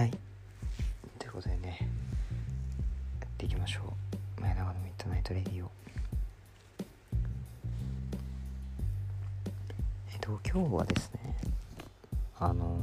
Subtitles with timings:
[0.00, 0.10] はい。
[1.18, 1.76] ということでね
[3.20, 3.80] やっていきましょ
[4.38, 4.40] う。
[4.40, 5.70] 前長のミッドナイトレディオ
[10.10, 11.36] えっと今日はですね
[12.38, 12.78] あの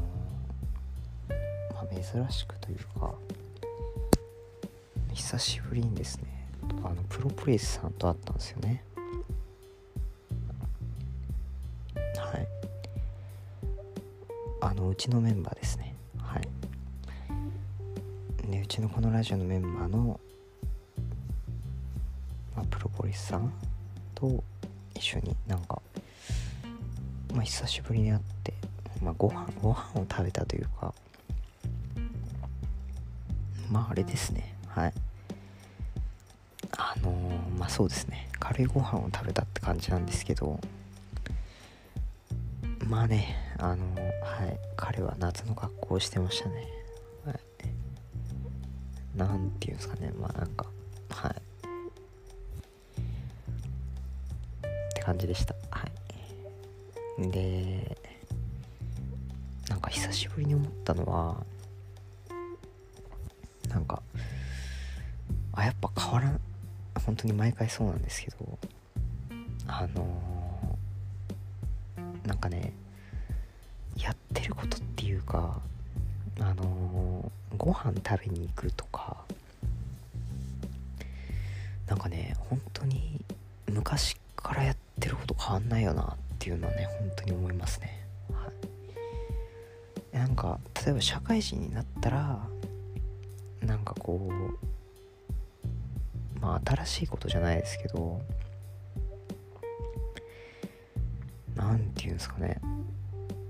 [1.74, 3.12] まあ珍しくというか
[5.12, 6.48] 久しぶりにですね
[6.84, 8.84] あのプロプレイスさんと会ったんですよね。
[11.96, 12.48] はい。
[14.62, 15.87] あのうちのメンバーですね。
[18.68, 20.20] うちのこのラジオのメンバーの、
[22.54, 23.54] まあ、プロポリスさん
[24.14, 24.44] と
[24.94, 25.82] 一緒になんか
[27.32, 28.54] まあ久しぶりに会って
[29.02, 30.94] まあご飯ご飯を食べたというか
[33.72, 34.54] まああれですね。
[34.68, 34.94] はい。
[36.78, 38.28] あのー、まあそうですね。
[38.38, 40.60] 軽いご飯を食べたって感じなんですけど
[42.86, 44.60] まあねあのー、はい。
[44.76, 46.87] 彼は夏の格好をしてましたね。
[49.18, 50.12] なんていうんですかね。
[50.20, 50.66] まあなんか
[51.10, 51.32] はい。
[51.32, 51.34] っ
[54.94, 55.56] て感じでした。
[55.72, 55.92] はい。
[57.32, 57.98] で
[59.70, 61.44] なんか久しぶりに思ったのは
[63.70, 64.02] なんか
[65.54, 66.40] あやっぱ変わらん
[67.04, 68.60] 本当に毎回そうなんですけど
[69.66, 72.72] あのー、なんかね
[73.98, 75.60] やってることっていうか
[76.40, 79.18] あのー、ご飯食べに行くとか
[81.88, 83.22] なんかね本当に
[83.72, 88.52] 昔からやってること変わんないよなっていうのはね本当に思いますね、は
[90.14, 92.46] い、なんか例えば社会人になったら
[93.62, 94.34] なんかこう
[96.40, 98.22] まあ新しいことじゃないですけど
[101.56, 102.62] 何て言うんですかね。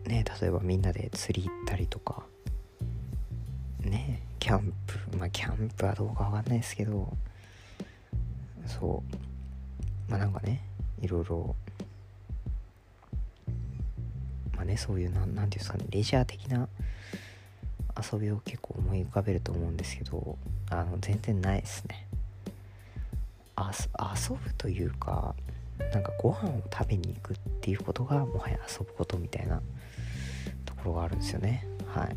[0.05, 2.23] ね例えばみんなで釣り行ったりとか
[3.87, 5.17] ねキャンプ。
[5.17, 7.11] まあキャンプはどうかわかんないですけど
[8.65, 9.03] そ
[10.07, 10.11] う。
[10.11, 10.61] まあなんかね
[11.01, 11.55] いろいろ。
[14.55, 16.67] まあねそういう何て言うんですかねレジャー的な
[18.11, 20.37] 遊びを結構思い浮かべると思うんですけど
[20.69, 22.07] あの全然ないですね。
[23.59, 25.35] 遊ぶというか
[25.93, 29.61] なんかご飯を食べに行くっていうことがもはや遊ぶことみたいな
[30.65, 31.65] ところがあるんですよね。
[31.87, 32.15] はい。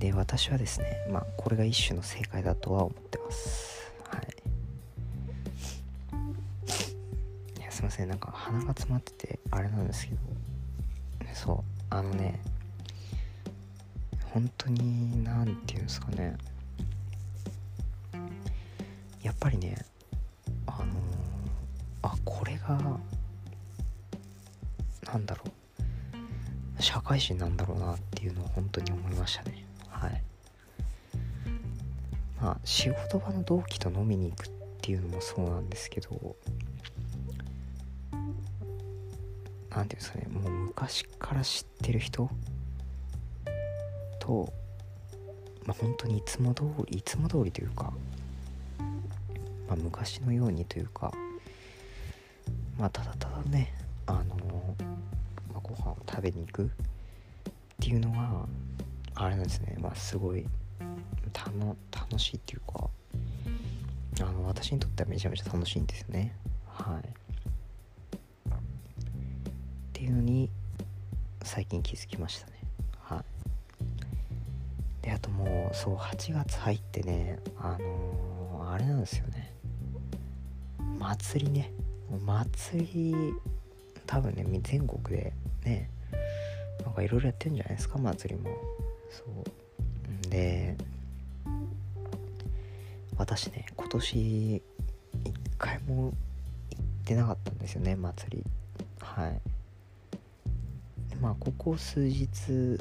[0.00, 3.92] で私はですねまあこれが一種の正解だとは思ってます。
[4.08, 4.26] はい。
[7.60, 8.08] いやすいません。
[8.08, 10.20] なんか鼻が詰まっててあれなんですけど。
[11.34, 11.56] そう。
[11.90, 12.40] あのね
[14.32, 16.38] 本当に何て言うんですかね。
[19.22, 19.84] やっぱりね
[20.66, 20.88] あのー、
[22.02, 22.80] あこれが
[25.04, 25.50] なんだろう。
[26.82, 29.66] 社会人なんだろうなっていうのは本当に思いましたね。
[32.40, 36.36] まあ仕事場の同期と飲みに行くっていうのもそうなんですけど
[39.70, 42.30] 何ていうんですかねもう昔から知ってる人
[44.18, 44.52] と
[45.66, 47.92] まあ本当にいつも通りいつも通りというか
[49.70, 51.12] まあ、昔のようにというか
[52.76, 53.72] まあただただね
[54.06, 54.74] あの
[55.52, 56.68] まあ、ご飯を食べに行くっ
[57.80, 58.46] ていうのが
[59.14, 59.76] あれなんですね。
[59.80, 60.44] まあすごい
[61.32, 62.88] 楽しいっていうか
[64.20, 66.36] あの私にとってはめちゃめちゃ楽しいんですよね。
[66.66, 67.08] はい。
[68.50, 68.52] っ
[69.92, 70.50] ていうのに
[71.42, 72.52] 最近気づきましたね。
[73.00, 73.24] は
[75.02, 75.04] い。
[75.04, 79.54] であともうそう8月入ってねあのー、あれなんですよね。
[80.98, 81.72] 祭りね。
[82.26, 83.14] 祭り
[84.06, 85.32] 多分ね全国で
[85.64, 85.88] ね
[86.84, 88.50] なんかいろいろやってるんじゃないですか祭りも。
[89.10, 90.28] そう。
[90.28, 90.76] で
[93.20, 94.62] 私ね今年一
[95.58, 96.14] 回も行っ
[97.04, 98.44] てなかったんですよね祭り。
[98.98, 99.40] はい。
[101.20, 102.78] まあここ数日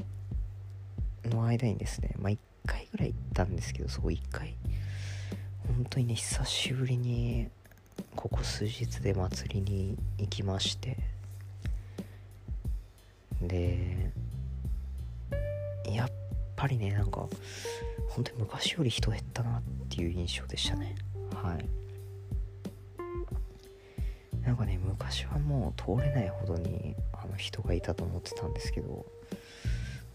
[1.26, 4.56] の間にですねまあ1回ぐらい行ったんですけどそう1回。
[5.68, 7.50] 本当にね久しぶりに
[8.16, 10.98] ここ数日で祭りに行きまして。
[13.42, 14.14] で
[15.86, 16.10] やっ
[16.56, 17.28] ぱりねなんか
[18.10, 20.96] 本当に昔より人減ったなっていう印象でしたね。
[21.34, 21.66] はい。
[24.44, 29.06] なんかね昔はもう通れないほどにあの人がいたと思ってたんですけど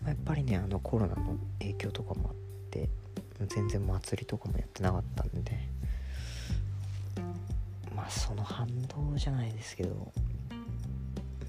[0.05, 2.35] やっぱりねあのコロナの影響とかもあっ
[2.71, 2.89] て
[3.47, 5.69] 全然祭りとかもやってなかったんで
[7.95, 10.13] まあその反動じゃないですけど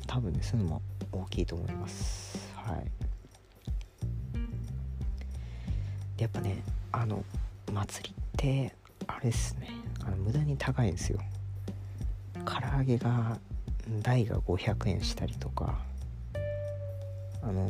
[0.05, 0.81] 多分ねそういうのも
[1.11, 2.37] 大きいと思います。
[2.55, 3.04] はい
[6.17, 7.23] やっぱねあの
[7.71, 8.75] 祭りって
[9.07, 9.69] あれですね。
[10.05, 11.19] あの無駄に高いんですよ。
[12.45, 13.37] 唐揚げが
[14.01, 15.79] 台が500円したりとか。
[17.41, 17.67] あの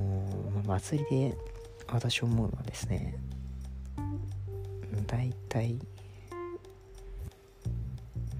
[0.63, 1.37] ー、祭りで
[1.87, 3.17] 私思うのはですね
[5.05, 5.77] 大体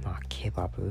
[0.01, 0.90] まあケバブ？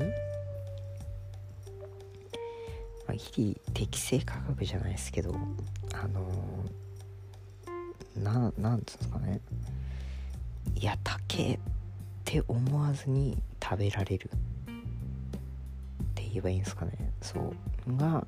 [3.06, 5.34] まあ、ギリ適正価格じゃないですけど
[5.94, 6.83] あのー、
[8.16, 9.40] ななんつうんですかね。
[10.76, 11.58] いや高えっ
[12.24, 17.12] て思わずに食べられるって言えばいいんですかね。
[17.22, 17.54] そ
[17.86, 17.96] う。
[17.96, 18.26] が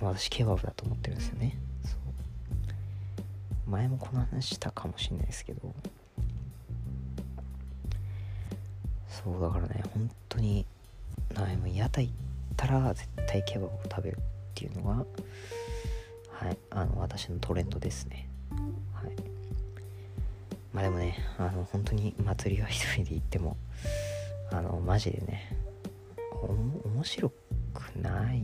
[0.00, 1.56] 私ケバブだと思ってるんですよね。
[1.84, 1.96] そ
[3.66, 3.70] う。
[3.70, 5.74] 前もこの話したかもしれないですけど。
[9.24, 10.66] そうだからね本当に
[11.34, 12.14] なも屋台行っ
[12.56, 14.20] たら絶対ケバブを食べるっ
[14.54, 15.04] ていうのが
[16.30, 18.28] はいあの私のトレンドですね。
[19.02, 19.16] はい。
[20.72, 23.56] まあでもねあの本当に祭りは一人で行っても
[24.50, 25.56] あのマジでね
[26.42, 27.30] 面白
[27.74, 28.42] くない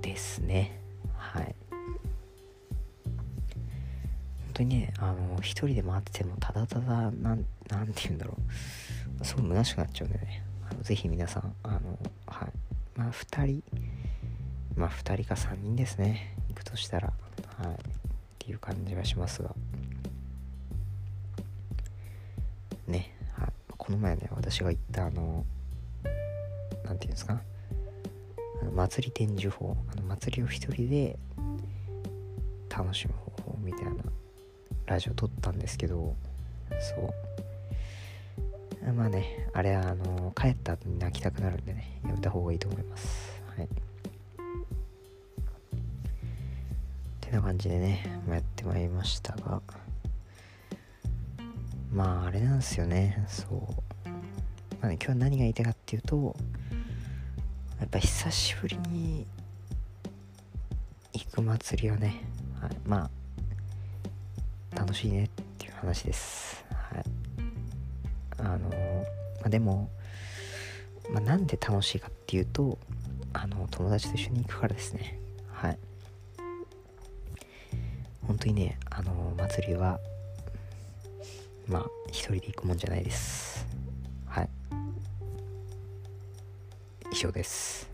[0.00, 0.78] ですね。
[1.16, 1.54] はい。
[1.70, 1.84] 本
[4.54, 7.44] 当にねあの一人で回っててもただただなんなん
[7.88, 8.36] て言うんだろ
[9.20, 9.24] う。
[9.24, 10.42] すごい虚しくなっちゃうんでね。
[10.70, 12.52] あのぜひ皆さんあのはい。
[12.96, 13.62] まあ2人
[14.76, 16.36] まあ2人か3人ですね。
[16.48, 17.12] 行くとしたら。
[17.58, 18.11] はい。
[18.42, 19.54] っていう感じがしますが。
[22.88, 23.48] ね、はい、
[23.78, 25.44] この前ね私が行ったあの
[26.02, 26.10] 何て
[26.82, 27.40] 言うんですか？
[28.60, 29.76] あの祭り展示法。
[29.92, 31.16] あの祭りを一人で
[32.68, 33.92] 楽しむ方法みたいな
[34.86, 36.16] ラジオ撮ったんですけど
[36.80, 37.14] そ
[38.84, 38.92] う。
[38.92, 43.40] まあねあれはあの帰った後に泣きたくなるんでねやめた方がいいと思います。
[43.56, 43.68] はい。
[47.32, 49.62] な感じでね、ま、やってまいりましたが。
[51.90, 53.24] まああれなんですよね。
[53.26, 54.08] そう。
[54.80, 56.36] まあね今日は何が言いたいかっていうと
[57.80, 59.26] やっぱ久しぶりに
[61.14, 62.24] 行く祭りはね、
[62.60, 63.10] はい、ま
[64.74, 66.64] あ楽しいねっていう話です。
[66.70, 67.04] はい。
[68.38, 69.88] あのまあでも、
[71.10, 72.78] まあ、なんで楽しいかっていうと
[73.32, 75.21] あの友達と一緒に行くからですね。
[78.42, 80.00] 当にねあの祭りは
[81.68, 83.64] まあ一人で行くもんじゃないです。
[84.26, 84.48] はい。
[87.12, 87.91] 以上です。